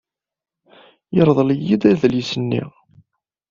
[1.15, 2.63] Yerḍel-iyi-d adlis-nni.